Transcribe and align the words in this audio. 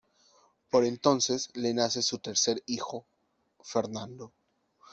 Por 0.71 0.83
entonces 0.83 1.51
le 1.53 1.75
nace 1.75 2.01
su 2.01 2.17
tercer 2.17 2.63
hijo, 2.65 3.05
Fernando. 3.63 4.33